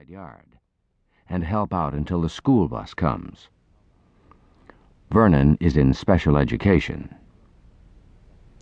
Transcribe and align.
side 0.00 0.08
yard 0.08 0.56
and 1.28 1.44
help 1.44 1.74
out 1.74 1.92
until 1.92 2.22
the 2.22 2.28
school 2.28 2.68
bus 2.68 2.94
comes. 2.94 3.48
Vernon 5.10 5.58
is 5.60 5.76
in 5.76 5.92
special 5.92 6.38
education. 6.38 7.14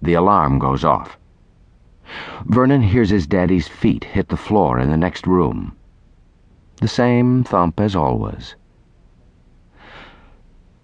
The 0.03 0.15
alarm 0.15 0.59
goes 0.59 0.85
off. 0.85 1.17
Vernon 2.47 2.83
hears 2.83 3.11
his 3.11 3.29
daddy's 3.29 3.69
feet 3.69 4.03
hit 4.03 4.29
the 4.29 4.37
floor 4.37 4.81
in 4.81 4.91
the 4.91 4.97
next 4.97 5.29
room. 5.29 5.77
The 6.81 6.89
same 6.89 7.45
thump 7.45 7.79
as 7.79 7.95
always. 7.95 8.57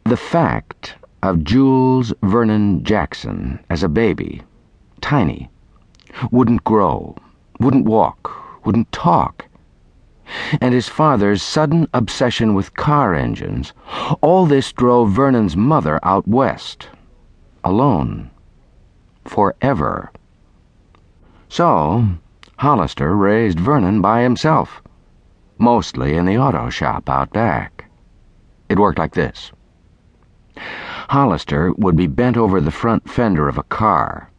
The 0.05 0.17
fact 0.17 0.95
of 1.23 1.43
Jules 1.43 2.13
Vernon 2.23 2.85
Jackson 2.85 3.59
as 3.71 3.83
a 3.83 3.89
baby, 3.89 4.43
tiny, 5.01 5.51
wouldn't 6.31 6.63
grow, 6.63 7.17
wouldn't 7.59 7.87
walk, 7.87 8.65
wouldn't 8.65 8.93
talk, 8.93 9.44
and 10.61 10.75
his 10.75 10.89
father's 10.89 11.43
sudden 11.43 11.89
obsession 11.95 12.55
with 12.55 12.75
car 12.75 13.15
engines, 13.15 13.73
all 14.21 14.47
this 14.47 14.73
drove 14.73 15.11
Vernon's 15.11 15.57
mother 15.57 15.99
out 16.03 16.27
west, 16.29 16.89
alone, 17.63 18.31
forever. 19.25 20.11
So, 21.49 22.07
Hollister 22.59 23.17
raised 23.17 23.59
Vernon 23.59 24.01
by 24.01 24.23
himself, 24.23 24.83
mostly 25.59 26.17
in 26.17 26.25
the 26.25 26.39
auto 26.39 26.69
shop 26.71 27.09
out 27.09 27.33
back. 27.33 27.85
It 28.69 28.79
worked 28.79 28.99
like 28.99 29.15
this. 29.15 29.53
Hollister 31.09 31.73
would 31.75 31.97
be 31.97 32.07
bent 32.07 32.37
over 32.37 32.61
the 32.61 32.71
front 32.71 33.09
fender 33.09 33.49
of 33.49 33.59
a 33.59 33.65
car, 33.65 34.31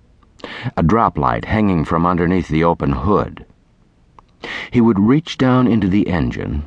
a 0.76 0.84
drop 0.84 1.18
light 1.18 1.46
hanging 1.46 1.86
from 1.86 2.06
underneath 2.06 2.48
the 2.48 2.64
open 2.64 2.92
hood. 2.92 3.46
He 4.70 4.80
would 4.80 5.00
reach 5.00 5.38
down 5.38 5.68
into 5.68 5.88
the 5.88 6.08
engine, 6.08 6.64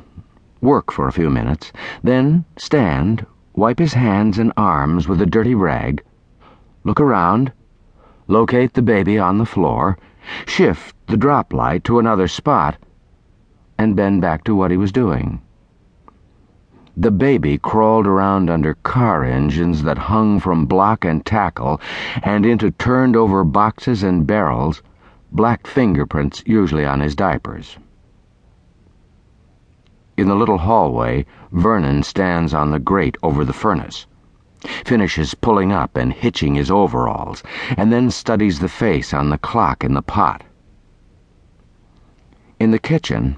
work 0.59 0.91
for 0.91 1.07
a 1.07 1.13
few 1.13 1.29
minutes, 1.29 1.71
then 2.03 2.43
stand, 2.57 3.25
wipe 3.55 3.79
his 3.79 3.93
hands 3.93 4.37
and 4.37 4.51
arms 4.57 5.07
with 5.07 5.21
a 5.21 5.25
dirty 5.25 5.55
rag, 5.55 6.03
look 6.83 6.99
around, 6.99 7.53
locate 8.27 8.73
the 8.73 8.81
baby 8.81 9.17
on 9.17 9.37
the 9.37 9.45
floor, 9.45 9.97
shift 10.45 10.95
the 11.07 11.15
drop 11.17 11.53
light 11.53 11.83
to 11.85 11.99
another 11.99 12.27
spot, 12.27 12.75
and 13.77 13.95
bend 13.95 14.21
back 14.21 14.43
to 14.43 14.53
what 14.53 14.71
he 14.71 14.77
was 14.77 14.91
doing. 14.91 15.41
The 16.97 17.11
baby 17.11 17.57
crawled 17.57 18.07
around 18.07 18.49
under 18.49 18.73
car 18.73 19.23
engines 19.23 19.83
that 19.83 19.97
hung 19.97 20.41
from 20.41 20.65
block 20.65 21.05
and 21.05 21.25
tackle 21.25 21.79
and 22.23 22.45
into 22.45 22.71
turned 22.71 23.15
over 23.15 23.45
boxes 23.45 24.03
and 24.03 24.27
barrels, 24.27 24.81
black 25.31 25.67
fingerprints 25.67 26.43
usually 26.45 26.85
on 26.85 26.99
his 26.99 27.15
diapers. 27.15 27.77
In 30.17 30.27
the 30.27 30.35
little 30.35 30.57
hallway, 30.57 31.25
Vernon 31.51 32.03
stands 32.03 32.53
on 32.53 32.71
the 32.71 32.79
grate 32.79 33.17
over 33.23 33.45
the 33.45 33.53
furnace, 33.53 34.05
finishes 34.83 35.35
pulling 35.35 35.71
up 35.71 35.95
and 35.95 36.11
hitching 36.11 36.55
his 36.55 36.69
overalls, 36.69 37.41
and 37.77 37.91
then 37.91 38.11
studies 38.11 38.59
the 38.59 38.67
face 38.67 39.13
on 39.13 39.29
the 39.29 39.37
clock 39.37 39.83
in 39.83 39.93
the 39.93 40.01
pot. 40.01 40.43
In 42.59 42.71
the 42.71 42.79
kitchen, 42.79 43.37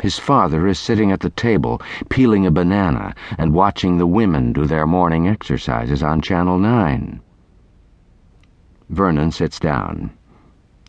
his 0.00 0.18
father 0.18 0.66
is 0.66 0.78
sitting 0.78 1.12
at 1.12 1.20
the 1.20 1.30
table, 1.30 1.80
peeling 2.08 2.46
a 2.46 2.50
banana 2.50 3.14
and 3.36 3.52
watching 3.52 3.98
the 3.98 4.06
women 4.06 4.52
do 4.52 4.64
their 4.64 4.86
morning 4.86 5.28
exercises 5.28 6.02
on 6.02 6.20
Channel 6.20 6.58
9. 6.58 7.20
Vernon 8.88 9.30
sits 9.30 9.60
down, 9.60 10.10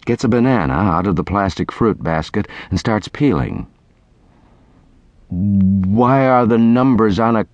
gets 0.06 0.24
a 0.24 0.30
banana 0.30 0.74
out 0.74 1.08
of 1.08 1.16
the 1.16 1.24
plastic 1.24 1.72
fruit 1.72 2.02
basket, 2.02 2.48
and 2.70 2.80
starts 2.80 3.08
peeling. 3.08 3.68
Why 5.30 6.28
are 6.28 6.46
the 6.46 6.58
numbers 6.58 7.20
on 7.20 7.36
a 7.36 7.48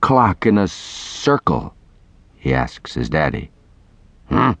clock 0.00 0.46
in 0.46 0.58
a 0.58 0.68
circle? 0.68 1.74
he 2.36 2.54
asks 2.54 2.94
his 2.94 3.08
daddy. 3.08 3.50
Hmm? 4.28 4.52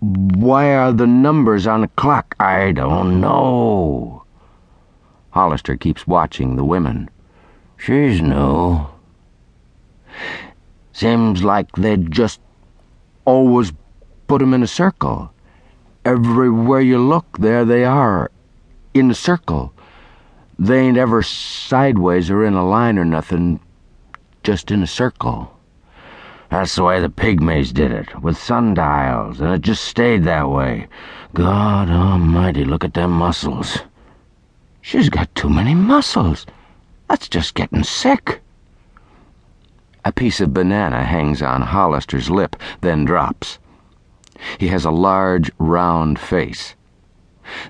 Why 0.00 0.74
are 0.74 0.92
the 0.92 1.06
numbers 1.06 1.66
on 1.66 1.84
a 1.84 1.88
clock? 1.88 2.34
I 2.40 2.72
don't 2.72 3.20
know. 3.20 4.24
Hollister 5.30 5.76
keeps 5.76 6.06
watching 6.06 6.56
the 6.56 6.64
women. 6.64 7.08
She's 7.76 8.20
new. 8.20 8.86
Seems 10.92 11.44
like 11.44 11.72
they'd 11.76 12.10
just 12.10 12.40
always 13.24 13.72
put 14.26 14.42
'em 14.42 14.54
in 14.54 14.62
a 14.62 14.66
circle. 14.66 15.32
Everywhere 16.04 16.80
you 16.80 16.98
look, 16.98 17.38
there 17.38 17.64
they 17.66 17.84
are, 17.84 18.30
in 18.94 19.10
a 19.10 19.14
circle. 19.14 19.74
They 20.58 20.80
ain't 20.80 20.96
ever 20.96 21.22
sideways 21.22 22.30
or 22.30 22.42
in 22.44 22.54
a 22.54 22.66
line 22.66 22.98
or 22.98 23.04
nothing, 23.04 23.60
just 24.42 24.70
in 24.70 24.82
a 24.82 24.86
circle. 24.86 25.54
That's 26.50 26.74
the 26.74 26.84
way 26.84 27.00
the 27.00 27.10
pygmies 27.10 27.72
did 27.72 27.92
it, 27.92 28.22
with 28.22 28.38
sundials, 28.38 29.40
and 29.40 29.52
it 29.52 29.60
just 29.60 29.84
stayed 29.84 30.24
that 30.24 30.48
way. 30.48 30.88
God 31.34 31.88
almighty, 31.88 32.64
look 32.64 32.82
at 32.82 32.94
them 32.94 33.12
muscles. 33.12 33.80
She's 34.80 35.10
got 35.10 35.32
too 35.34 35.48
many 35.48 35.74
muscles. 35.74 36.46
That's 37.08 37.28
just 37.28 37.54
getting 37.54 37.84
sick. 37.84 38.40
A 40.04 40.10
piece 40.10 40.40
of 40.40 40.54
banana 40.54 41.04
hangs 41.04 41.40
on 41.42 41.60
Hollister's 41.60 42.30
lip, 42.30 42.56
then 42.80 43.04
drops. 43.04 43.59
He 44.58 44.68
has 44.68 44.84
a 44.84 44.90
large, 44.90 45.50
round 45.58 46.18
face. 46.18 46.74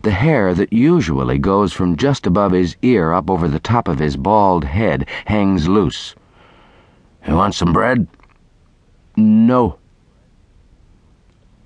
The 0.03 0.11
hair 0.11 0.55
that 0.55 0.73
usually 0.73 1.39
goes 1.39 1.73
from 1.73 1.97
just 1.97 2.27
above 2.27 2.53
his 2.53 2.77
ear 2.83 3.13
up 3.13 3.31
over 3.31 3.49
the 3.49 3.59
top 3.59 3.89
of 3.89 3.99
his 3.99 4.17
bald 4.17 4.65
head 4.65 5.09
hangs 5.25 5.69
loose. 5.69 6.15
You 7.27 7.35
want 7.35 7.55
some 7.55 7.73
bread? 7.73 8.07
No. 9.17 9.79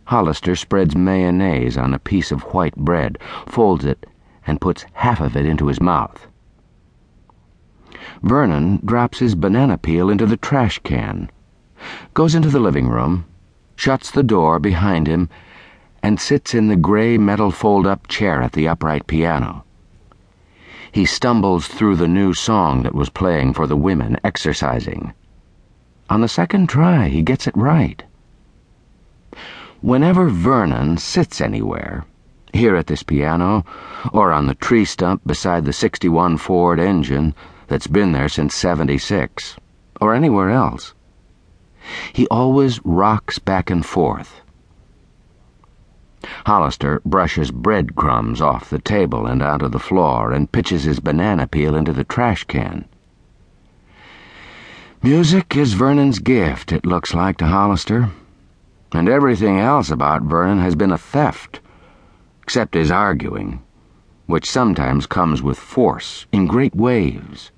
Hollister 0.05 0.55
spreads 0.55 0.95
mayonnaise 0.95 1.77
on 1.77 1.95
a 1.95 1.99
piece 1.99 2.31
of 2.31 2.43
white 2.55 2.77
bread, 2.77 3.19
folds 3.47 3.85
it, 3.85 4.07
and 4.47 4.61
puts 4.61 4.85
half 4.93 5.21
of 5.21 5.37
it 5.37 5.47
into 5.47 5.67
his 5.67 5.81
mouth. 5.81 6.27
Vernon 8.23 8.81
drops 8.85 9.19
his 9.19 9.35
banana 9.35 9.79
peel 9.79 10.11
into 10.11 10.27
the 10.27 10.37
trash 10.37 10.79
can, 10.85 11.31
goes 12.13 12.35
into 12.35 12.49
the 12.49 12.61
living 12.61 12.89
room, 12.89 13.25
shuts 13.77 14.11
the 14.11 14.23
door 14.23 14.59
behind 14.59 15.07
him, 15.07 15.29
and 16.03 16.21
sits 16.21 16.55
in 16.55 16.69
the 16.69 16.77
gray 16.77 17.19
metal 17.19 17.51
fold 17.51 17.87
up 17.87 18.07
chair 18.09 18.43
at 18.43 18.53
the 18.53 18.69
upright 18.69 19.07
piano. 19.07 19.65
He 20.93 21.05
stumbles 21.05 21.67
through 21.67 21.97
the 21.97 22.07
new 22.07 22.35
song 22.35 22.85
that 22.85 22.95
was 22.95 23.09
playing 23.09 23.55
for 23.55 23.67
the 23.67 23.77
women 23.77 24.17
exercising. 24.23 25.13
On 26.09 26.21
the 26.21 26.29
second 26.29 26.69
try, 26.69 27.09
he 27.09 27.23
gets 27.23 27.47
it 27.47 27.57
right. 27.57 28.03
Whenever 29.81 30.29
Vernon 30.29 30.97
sits 30.97 31.41
anywhere, 31.41 32.05
here 32.53 32.77
at 32.77 32.87
this 32.87 33.03
piano, 33.03 33.65
or 34.13 34.33
on 34.33 34.47
the 34.47 34.55
tree 34.55 34.85
stump 34.85 35.21
beside 35.27 35.65
the 35.65 35.73
61 35.73 36.37
Ford 36.37 36.79
engine 36.79 37.35
that's 37.67 37.89
been 37.89 38.13
there 38.13 38.29
since 38.29 38.55
76, 38.55 39.57
or 40.01 40.15
anywhere 40.15 40.51
else. 40.51 40.94
He 42.13 42.27
always 42.29 42.81
rocks 42.85 43.39
back 43.39 43.71
and 43.71 43.85
forth. 43.85 44.41
Hollister 46.47 47.03
brushes 47.05 47.51
breadcrumbs 47.51 48.41
off 48.41 48.71
the 48.71 48.79
table 48.79 49.27
and 49.27 49.43
onto 49.43 49.69
the 49.69 49.79
floor 49.79 50.33
and 50.33 50.51
pitches 50.51 50.85
his 50.85 51.01
banana 51.01 51.47
peel 51.47 51.77
into 51.77 51.93
the 51.93 52.05
trash 52.05 52.45
can. 52.45 52.87
Music 55.03 55.55
is 55.55 55.75
Vernon's 55.75 56.19
gift, 56.19 56.73
it 56.73 56.87
looks 56.87 57.13
like 57.13 57.37
to 57.37 57.47
Hollister, 57.47 58.11
and 58.93 59.09
everything 59.09 59.59
else 59.59 59.91
about 59.91 60.23
Vernon 60.23 60.61
has 60.61 60.75
been 60.75 60.93
a 60.93 60.99
theft 60.99 61.61
except 62.43 62.75
his 62.75 62.91
arguing, 62.91 63.63
which 64.27 64.51
sometimes 64.51 65.07
comes 65.07 65.43
with 65.43 65.59
force 65.59 66.27
in 66.33 66.47
great 66.47 66.75
waves. 66.75 67.51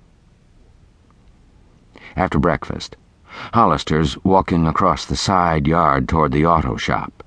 After 2.17 2.39
breakfast, 2.39 2.97
Hollister's 3.55 4.17
walking 4.25 4.67
across 4.67 5.05
the 5.05 5.17
side 5.17 5.67
yard 5.67 6.09
toward 6.09 6.33
the 6.33 6.47
auto 6.47 6.77
shop. 6.77 7.23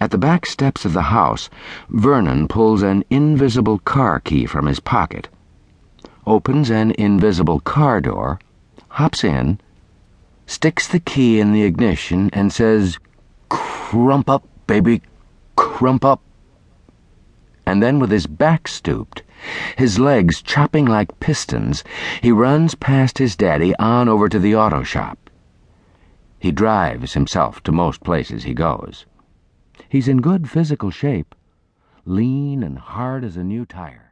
At 0.00 0.10
the 0.10 0.18
back 0.18 0.46
steps 0.46 0.84
of 0.84 0.92
the 0.92 1.02
house, 1.02 1.50
Vernon 1.88 2.46
pulls 2.46 2.82
an 2.82 3.04
invisible 3.10 3.78
car 3.80 4.20
key 4.20 4.46
from 4.46 4.66
his 4.66 4.80
pocket, 4.80 5.28
opens 6.26 6.70
an 6.70 6.92
invisible 6.92 7.60
car 7.60 8.00
door, 8.00 8.38
hops 8.88 9.24
in, 9.24 9.60
sticks 10.46 10.86
the 10.86 11.00
key 11.00 11.40
in 11.40 11.52
the 11.52 11.64
ignition, 11.64 12.30
and 12.32 12.52
says, 12.52 12.98
Crump 13.48 14.30
up, 14.30 14.46
baby, 14.66 15.02
crump 15.56 16.04
up 16.04 16.20
and 17.68 17.82
then 17.82 17.98
with 17.98 18.10
his 18.10 18.26
back 18.26 18.66
stooped, 18.66 19.22
his 19.76 19.98
legs 19.98 20.40
chopping 20.40 20.86
like 20.86 21.20
pistons, 21.20 21.84
he 22.22 22.32
runs 22.32 22.74
past 22.74 23.18
his 23.18 23.36
daddy 23.36 23.76
on 23.76 24.08
over 24.08 24.26
to 24.26 24.38
the 24.38 24.56
auto 24.56 24.82
shop. 24.82 25.28
He 26.38 26.50
drives 26.50 27.12
himself 27.12 27.62
to 27.64 27.70
most 27.70 28.02
places 28.02 28.44
he 28.44 28.54
goes. 28.54 29.04
He's 29.86 30.08
in 30.08 30.22
good 30.22 30.48
physical 30.48 30.90
shape, 30.90 31.34
lean 32.06 32.62
and 32.62 32.78
hard 32.78 33.22
as 33.22 33.36
a 33.36 33.44
new 33.44 33.66
tire. 33.66 34.07